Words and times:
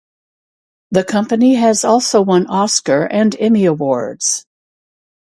The 0.89 1.03
company 1.03 1.53
has 1.53 1.83
also 1.85 2.23
won 2.23 2.47
Oscar 2.47 3.05
and 3.05 3.35
Emmy 3.39 3.65
awards. 3.65 4.47